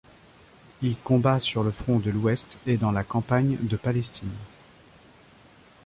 Il 0.81 0.97
combat 0.97 1.39
sur 1.39 1.61
le 1.61 1.69
front 1.69 1.99
de 1.99 2.09
l'Ouest 2.09 2.57
et 2.65 2.75
dans 2.77 2.91
la 2.91 3.03
campagne 3.03 3.59
de 3.61 3.77
Palestine. 3.77 4.33